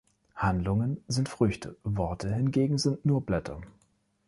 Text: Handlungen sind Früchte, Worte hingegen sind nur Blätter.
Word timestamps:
Handlungen 0.35 1.03
sind 1.07 1.29
Früchte, 1.29 1.77
Worte 1.83 2.33
hingegen 2.33 2.79
sind 2.79 3.05
nur 3.05 3.23
Blätter. 3.23 3.61